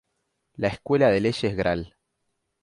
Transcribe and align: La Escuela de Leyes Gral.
La 0.55 0.69
Escuela 0.69 1.09
de 1.11 1.21
Leyes 1.21 1.55
Gral. 1.55 1.95